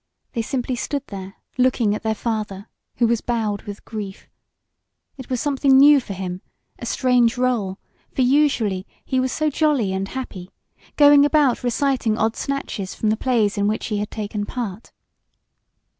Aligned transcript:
They 0.33 0.41
simply 0.41 0.75
stood 0.75 1.03
there, 1.09 1.35
looking 1.59 1.93
at 1.93 2.01
their 2.01 2.15
father, 2.15 2.67
who 2.95 3.05
was 3.05 3.21
bowed 3.21 3.61
with 3.67 3.85
grief. 3.85 4.27
It 5.17 5.29
was 5.29 5.39
something 5.39 5.77
new 5.77 5.99
for 5.99 6.13
him 6.13 6.41
a 6.79 6.87
strange 6.87 7.35
rôle, 7.35 7.77
for 8.15 8.23
usually 8.23 8.87
he 9.05 9.19
was 9.19 9.31
so 9.31 9.51
jolly 9.51 9.93
and 9.93 10.07
happy 10.07 10.49
going 10.97 11.23
about 11.23 11.63
reciting 11.63 12.17
odd 12.17 12.35
snatches 12.35 12.95
from 12.95 13.11
the 13.11 13.15
plays 13.15 13.59
in 13.59 13.67
which 13.67 13.85
he 13.89 13.97
had 13.99 14.09
taken 14.09 14.43
part. 14.47 14.91